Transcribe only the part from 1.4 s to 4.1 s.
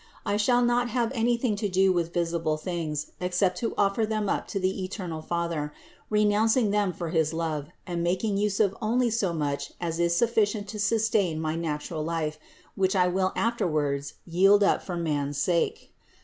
to do with visible things except to offer